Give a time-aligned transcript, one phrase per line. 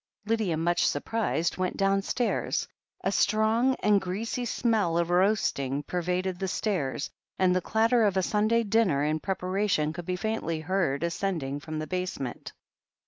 [0.25, 2.67] Lydia, much surprised, went downstairs.
[3.03, 8.23] A strong and greasy smell of roasting pervaded the stairs, and the clatter of a
[8.23, 12.51] Sunday dinner in prepara tion could be faintly heard ascending from the base ment.